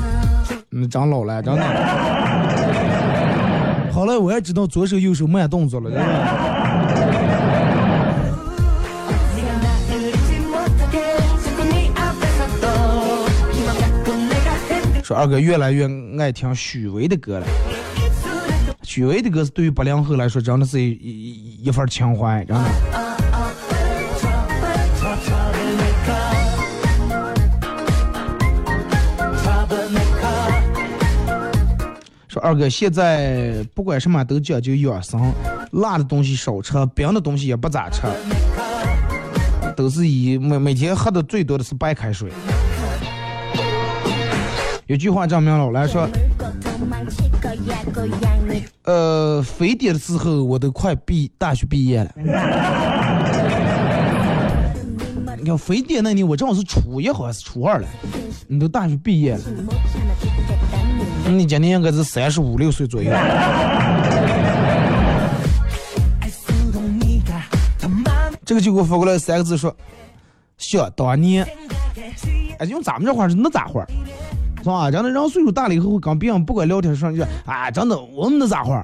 [0.73, 2.15] 嗯长老了长老了。
[3.93, 5.89] 好了 我也知道左手右手慢动作了
[15.05, 15.87] 说二哥越来越
[16.19, 17.47] 爱听许巍的歌了。
[18.83, 22.65] 许巍的歌是对于八零后来说，真的是一一一份情怀，真的。
[32.27, 35.21] 说二哥现在不管什么都讲究养生，
[35.73, 38.01] 辣的东西少吃，冰的东西也不咋吃，
[39.77, 42.31] 都是以每每天喝的最多的是白开水。
[44.87, 46.07] 有句话证明了我来说
[48.85, 50.01] 呃非典的。
[50.01, 52.13] 时候我都快毕大学毕业了。
[55.39, 57.89] 你看非典那年我正好是初一好像是初二了？
[58.47, 59.41] 你都大学毕业了。
[61.27, 63.11] 你今年应该是三十五六岁左右。
[68.45, 69.75] 这个就给我发过来三个字说
[70.59, 71.49] 想当年。
[72.59, 73.83] 哎用咱们这话是那咋话？
[74.65, 74.91] 是吧？
[74.91, 78.83] 讲的人岁数大了以后会跟别人不管聊天上去，啊，真的我们那咋话？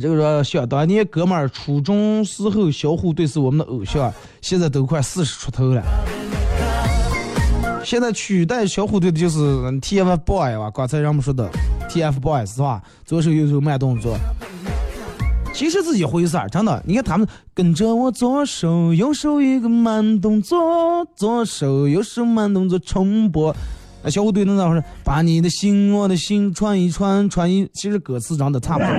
[0.00, 4.10] 这个说想当年哥们儿初中时候小虎队是我们的偶像，
[4.40, 5.82] 现在都快四十出头了。
[7.84, 9.38] 现在取代小虎队的就是
[9.80, 10.70] TFBOYS 吧？
[10.72, 11.50] 刚才人们说的
[11.88, 12.80] TFBOYS 是吧？
[13.04, 14.16] 左手右手慢动作。
[15.52, 16.82] 其实是一回事儿，真的。
[16.86, 23.54] 你看他们跟着我左手右手一个慢动作，左手右手慢动作重播。
[24.02, 24.82] 那小虎队那咋回事？
[25.04, 27.68] 把你的心，我的心串一串串一。
[27.74, 28.88] 其实歌词长得差不多。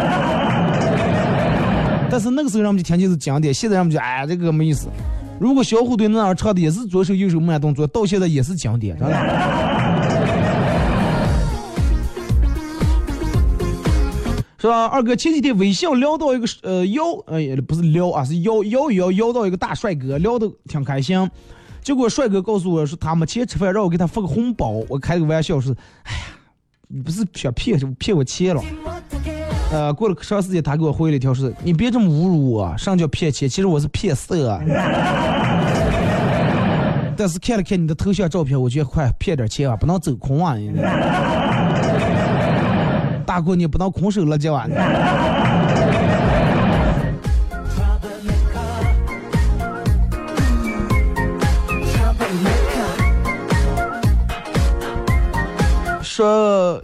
[2.11, 4.87] 但是那个时候人们就听起是经典，现在人们就哎这个没意思。
[5.39, 9.15] 如果小虎队那儿唱的也是左手右手慢动作，到现在也是经典，真的。
[14.61, 14.85] 是吧？
[14.85, 21.27] 二哥前几天微信聊到一个呃邀，哎、呃、不是撩啊，是邀邀一邀邀到一个大帅哥，聊的挺开心。
[21.81, 24.69] 结果帅哥告诉我说他没钱吃饭，让我给他发个红包。
[24.87, 26.19] 我开个玩笑说，哎呀，
[26.87, 28.61] 你不是想骗骗我钱了？
[29.71, 34.61] 呃，过了长时间，他给我回了一条是，你别这么侮辱我，上叫骗钱，其实我是骗色。
[37.17, 40.55] 但是看了看你的头像照片，我觉得快骗点钱啊，不能走空啊！
[43.25, 45.91] 大过年不能空手了这玩意儿。
[56.03, 56.83] 说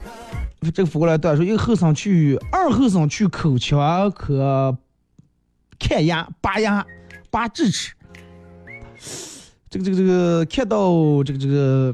[0.74, 4.76] 这个扶过来段说，一个后生去二后生去口腔科
[5.78, 6.86] 看牙拔牙
[7.30, 7.94] 拔智齿，
[9.70, 11.94] 这个这个这个看到这个这个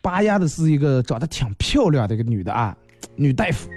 [0.00, 2.74] 拔牙的是一个长得挺漂亮的一个女的啊，
[3.16, 3.68] 女大夫，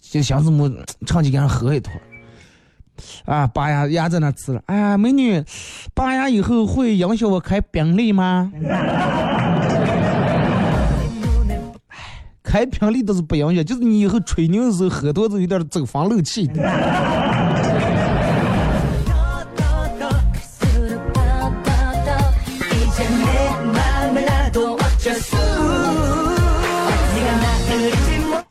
[0.00, 0.70] 就想怎么
[1.06, 1.92] 长期跟人喝一坨。
[3.24, 4.62] 啊，拔牙牙在那吃了。
[4.66, 5.42] 哎呀，美女，
[5.94, 8.52] 拔牙以后会影响我开宾利吗？
[12.42, 16.46] 开宾利倒是不影响，就是你以后吹牛的时候喝多了有点走房漏气。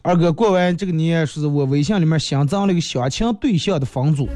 [0.02, 4.30] 二哥，过完这个年，是我微信里面新增了一个相亲对象的房主。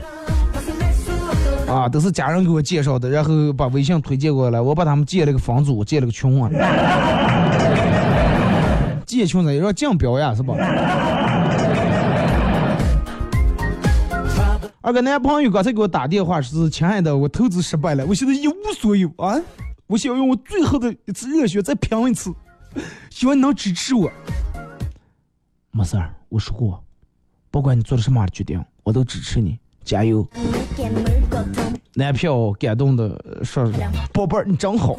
[1.68, 6.50] 啊，都是家人给我介绍的，然后把微信推荐过来，我把他们建了个房主，建了个群啊。
[9.08, 10.54] 建群呢，也让竞标呀，是吧？
[14.82, 19.40] 二哥，男朋友刚才给我打电话，说是亲爱的，我投资失败了，我现在一无所有啊。
[19.88, 22.34] 我想用我最后的一次热血，再拼一次，
[23.10, 24.12] 希望你能支持我。
[25.76, 26.84] 没事儿，我说过，
[27.50, 30.24] 不管你做了什么决定，我都支持你，加油。
[31.96, 33.68] 男票感动的说
[34.14, 34.96] ：“宝贝儿，你真好，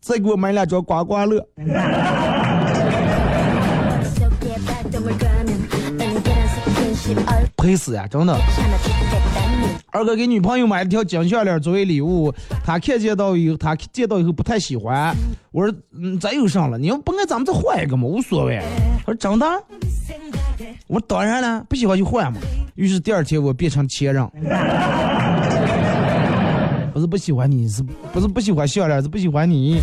[0.00, 1.46] 再给我买两张刮刮乐。”
[7.56, 8.36] 赔死呀、真的。
[9.90, 12.34] 二哥给女朋友买了条金项链作为礼物，
[12.64, 15.14] 他看见到以后，他见到以后不太喜欢。
[15.52, 16.76] 我说，嗯，咋又上了？
[16.76, 18.60] 你要不爱咱们再换一个嘛，无所谓。
[19.06, 19.46] 他说真的？
[20.88, 22.40] 我说当然了，不喜欢就换嘛。
[22.74, 24.28] 于是第二天我变成前任。
[26.92, 27.82] 不是不喜欢你，是
[28.12, 29.80] 不是不喜欢项链，是不喜欢你。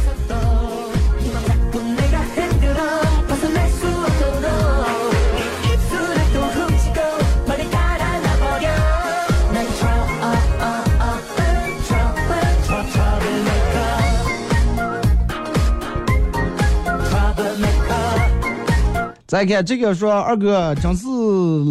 [19.31, 21.07] 再看这个说二哥真是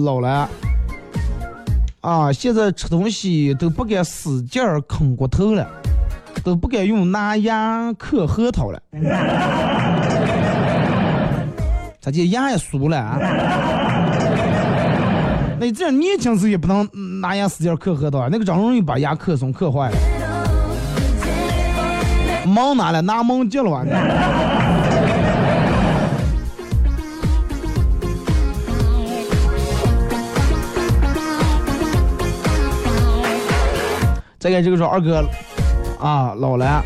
[0.02, 0.48] 老了
[2.00, 2.32] 啊！
[2.32, 5.68] 现在吃东西都不敢使劲儿啃骨头了，
[6.42, 8.80] 都不敢用拿牙嗑核桃了。
[12.00, 13.18] 他这牙也酥了啊！
[15.61, 16.88] 那你这样年轻时候也不能
[17.20, 19.96] 拿牙使劲儿嗑核桃啊，那个真容易把牙嗑松嗑坏了。
[22.48, 23.84] 忙拿了，拿忙接了啊！
[34.41, 35.22] 再看这个说二哥
[35.99, 36.82] 啊老了，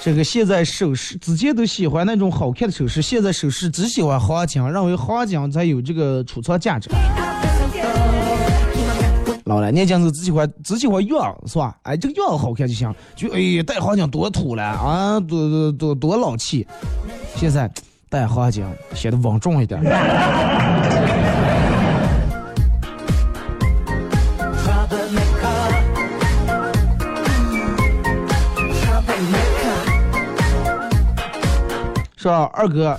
[0.00, 6.88] 这个现在首饰之前都喜欢那种好看的首饰，现在首饰只喜欢黄金，认为黄金才有这个储藏价值。
[9.46, 11.76] 老了，年轻时只喜欢只喜欢样儿是吧？
[11.82, 16.64] 哎，这个样儿好看就行，就哎戴黄金多土了啊，多多多多老气。
[17.34, 17.68] 现在
[18.08, 18.64] 戴黄金
[18.94, 19.82] 显得稳重一点。
[32.32, 32.96] 二哥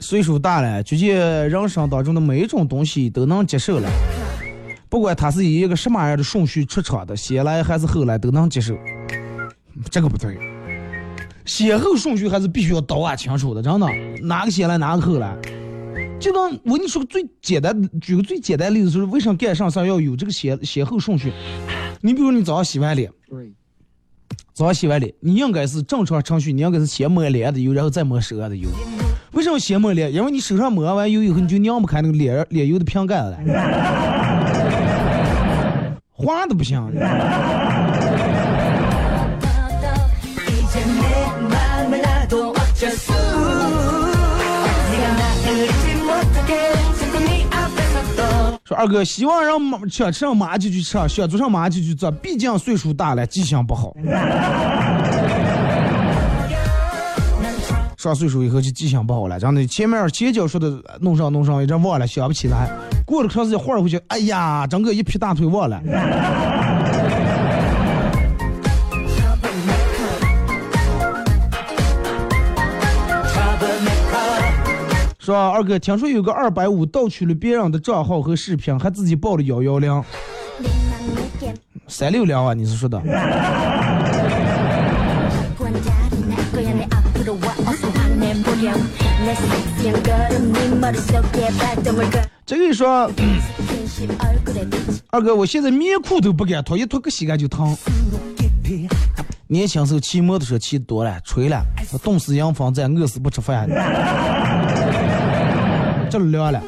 [0.00, 3.88] 岁数大了，觉得人生当中的每一种东西都能接受了，
[4.88, 8.74] 不管他是以一个什么样的顺序出场的，先来还是后来，都能接受。
[9.90, 10.38] 这个不对，
[11.44, 13.86] 先后顺序还是必须要倒按清楚的，真的，
[14.22, 15.36] 哪个先来哪个后来。
[16.20, 21.32] 就当我跟你说个最简单，举个最简单的例子，就是为什么干啥事要有这个先先后顺序？
[22.00, 23.10] 你比如你早上洗完脸，
[24.54, 28.68] 早上洗完脸，你应该是正常程序，你应该是先抹脸的油，然后再抹手上的油。
[29.32, 30.14] 为什么先抹脸？
[30.14, 33.36] 因为你手上抹完油以后，你就拧不开那个脸脸油的瓶盖了，
[36.12, 36.80] 滑的不行。
[48.66, 53.94] 说二哥，希望让马想吃上马就去吃，想做上马就去做，毕竟岁数大了，记性不好。
[57.98, 59.66] 上岁数以后就记性不好了，真的。
[59.66, 62.70] 前面前脚说的弄上弄上，一阵忘了，想不起来。
[63.04, 65.78] 过了长时间，忽然回去，哎呀，整个一劈大腿忘了。
[75.24, 80.04] 说二哥听说有个二百五盗取了别人的账号和视频还自己报了幺幺零。
[81.88, 83.00] 三六零啊你是说的？
[92.44, 93.10] 这个说
[95.08, 97.74] 二哥我现在棉裤都不敢脱一脱个膝盖就疼。
[99.46, 101.62] 年轻时候骑摩托车骑多了吹了
[102.02, 103.66] 冻死羊房子饿死不吃饭。
[106.14, 106.62] 这儿了。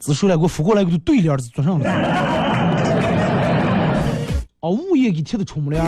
[0.00, 1.88] 子出来给我扶过来，给我对联子做上了。
[4.58, 5.80] 啊，物业给贴的窗帘。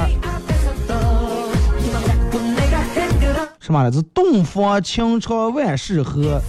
[3.59, 4.01] 什么来是？
[4.15, 6.41] 洞房清泉万事和。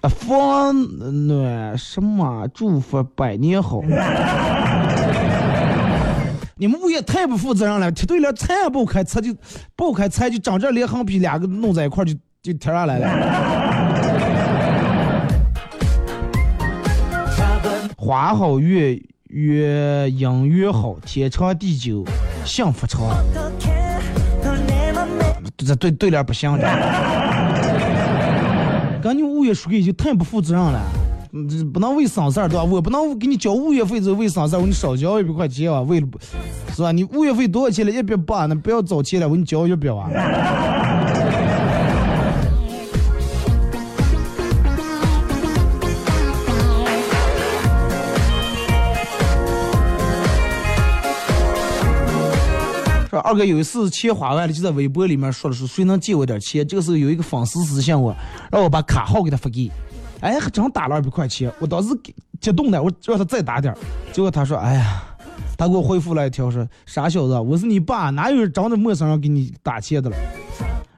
[0.00, 0.74] 啊，房
[1.26, 2.48] 暖什么？
[2.52, 3.80] 祝福百年好。
[6.60, 9.34] 你们物业太不负责任了，贴对联拆不开，拆就，
[9.74, 13.08] 不开拆就长这脸横比两个弄在一块儿就就贴上来了。
[17.96, 22.04] 花好月月圆月好，天长地久，
[22.44, 23.00] 幸福长。
[25.56, 26.68] 这对对联不像了。
[29.02, 30.78] 哥，你物业这个就太不负责任了。
[31.72, 32.64] 不能为省事儿对吧？
[32.64, 36.18] 我不能给你交物业费，就为省事儿，我给你少交一百块钱啊，为了不，
[36.74, 36.90] 是吧？
[36.90, 37.92] 你物业费多少钱了？
[37.92, 40.10] 一百八，那不要找钱了，我给你交一百啊。
[53.08, 56.66] 说说二哥有一次钱花完了，就在微博里面说了说谁能借我点钱。
[56.66, 58.12] 这个时候有一个粉丝私信我，
[58.50, 59.70] 让我把卡号给他发给。
[60.20, 63.74] 哎，还真打了二百块钱，我当时给激动的，我让他再打点。
[64.12, 65.02] 结果他说，哎呀，
[65.56, 70.16] 他给我回复了一条说，傻小子，我是你爸，哪有长得陌生人给你打钱的了？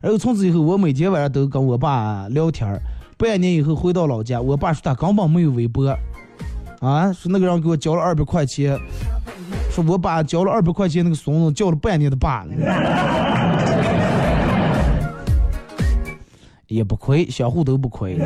[0.01, 2.77] 然后从此以后，我每天晚上都跟我爸聊天。
[3.17, 5.97] 半年以后回到老家，我爸说他根本没有微博，
[6.81, 8.77] 啊，说那个人给我交了二百块钱，
[9.71, 12.45] 说我爸交了二百块钱，那个孙子叫了半年的爸，
[16.67, 18.19] 也不亏，相互都不亏。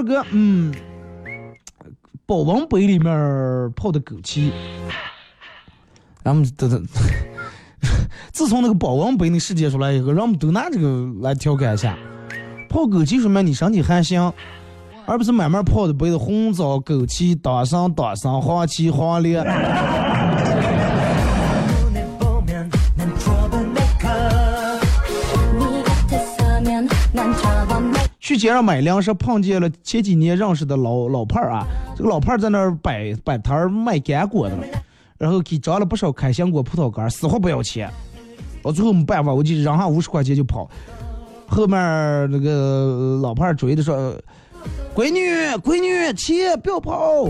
[0.00, 0.72] 二哥，嗯，
[2.24, 3.12] 保温杯里面
[3.76, 4.50] 泡的枸杞，
[6.22, 6.82] 然后等等。
[8.32, 11.98] 自从那个保温杯那事件出来以后，人们都拿这个来调侃一下。
[12.70, 14.32] 泡枸杞说明你身体还行，
[15.04, 19.44] 而不是慢慢泡的杯子红枣、枸杞、党参、党参、黄芪、黄连。
[28.30, 31.66] 去街上买粮食，碰见了前几年认识的老老伴儿啊，
[31.96, 34.56] 这个老伴儿在那儿摆摆摊儿卖干果的，
[35.18, 37.90] 然后给张了不少开心果、葡萄干，死活不要钱。
[38.62, 40.70] 我最后没办法，我就扔下五十块钱就跑。
[41.48, 41.76] 后面
[42.30, 44.14] 那个老伴儿追的说
[44.94, 45.20] ：“闺女，
[45.56, 47.24] 闺女，钱不要跑！”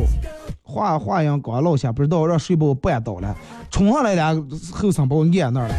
[0.62, 3.34] 话话音刚落下，不知道让谁把我绊倒了，
[3.70, 4.36] 冲上来俩
[4.70, 5.74] 后生把我按那儿了。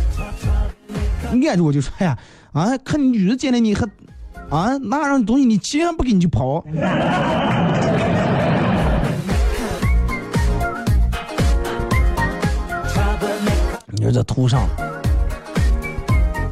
[1.32, 2.18] 按着我就说：“哎呀，
[2.54, 3.88] 啊，看你女人见了你还
[4.52, 6.64] 啊拿上东西，你钱不给你就跑。
[13.94, 14.68] ”你说这图上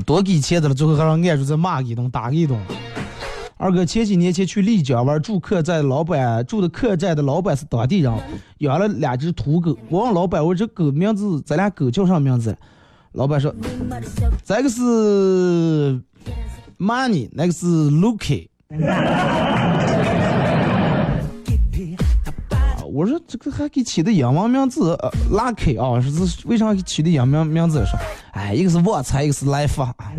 [0.05, 2.57] 多给钱的了，最后还让按住再骂一顿，打一顿。
[3.57, 8.13] 二哥前几年前去丽江玩，住客栈老板住的客栈的老板是当地人，
[8.59, 9.77] 养了两只土狗。
[9.89, 12.57] 我问老板，我这狗名字，咱俩狗叫啥名字？
[13.13, 13.53] 老板说，
[14.45, 15.99] 这个是
[16.79, 18.47] money 那个是 lucky，
[22.91, 27.99] 我说这个还给起的英文名字呃 lucky 啊，说是为啥给起的英文名字说，
[28.31, 30.15] 哎，一个是 what，一个是 life，哎，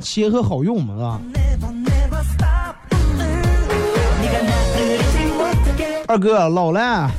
[0.00, 1.20] 切和好用嘛，是吧？
[6.06, 7.10] 二哥老了。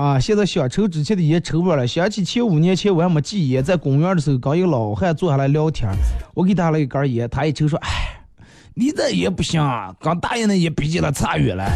[0.00, 1.86] 啊，现在想抽之前的烟抽不了了。
[1.86, 5.90] 想起前五年前我还没戒烟，在公园的时候，跟一个老汉坐下来聊天，
[6.32, 8.24] 我给他了一根烟，他一抽说：“哎，
[8.72, 11.70] 你这烟不行啊，跟大爷那烟比起来差远了。”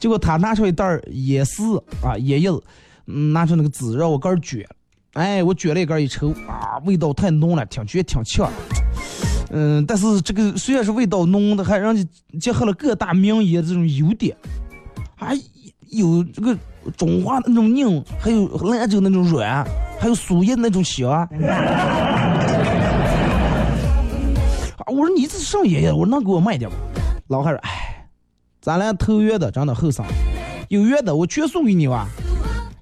[0.00, 2.62] 结果他拿出一袋烟丝啊，烟叶子，
[3.04, 4.66] 拿出那个纸让我根卷，
[5.12, 8.50] 哎，我卷了一根一抽啊，味道太浓了，挺绝挺呛。
[9.50, 12.08] 嗯，但是这个虽然是味道浓的，还让你
[12.40, 14.34] 结合了各大名烟这种优点，
[15.14, 15.38] 还
[15.92, 16.56] 有这个
[16.96, 19.62] 中华那种硬，还有兰州那种软，
[20.00, 21.10] 还有苏叶那种香。
[21.10, 21.28] 啊，
[24.86, 25.92] 我说你这是上爷爷？
[25.92, 26.76] 我说能给我卖点不？
[27.28, 28.06] 老汉说，哎，
[28.62, 30.02] 咱俩投缘的，真的后生，
[30.68, 32.08] 有缘的我全送给你吧。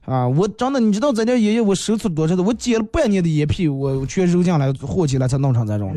[0.06, 2.42] 啊，我真的，你知道咱家爷爷我收出多少的？
[2.44, 5.92] 我剪了半年的眼皮，我全揉进来和起来才弄成这种。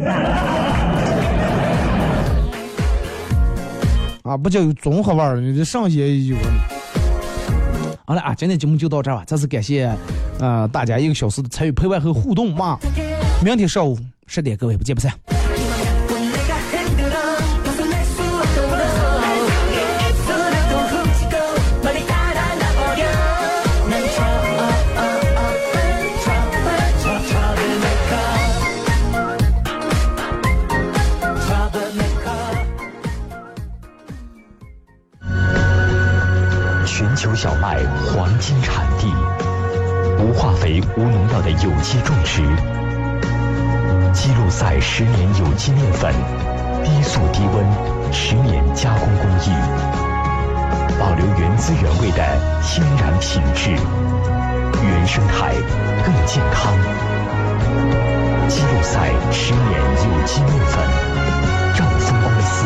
[4.23, 6.37] 啊，不叫有综合味儿，你这上爷爷有。
[8.05, 9.23] 好了啊，今天节目就到这儿吧。
[9.25, 9.89] 再次感谢，
[10.39, 12.77] 呃，大家一个小时的参与陪伴和互动嘛。
[13.43, 13.97] 明天上午
[14.27, 15.11] 十点，各位不见不散。
[40.63, 42.41] 肥、无农药的有机种植，
[44.13, 46.13] 基路赛十年有机面粉，
[46.85, 49.51] 低速低温十年加工工艺，
[50.97, 52.23] 保留原汁原味的
[52.63, 53.71] 天然品质，
[54.81, 55.53] 原生态
[56.05, 56.73] 更健康。
[58.47, 60.81] 基路赛十年有机面粉，
[61.75, 62.65] 兆丰公司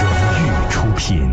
[0.00, 0.10] 荣
[0.42, 1.30] 誉出品。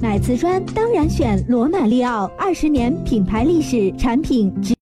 [0.00, 4.52] 买瓷砖当然选罗马利奥，二十年品牌历史，产品。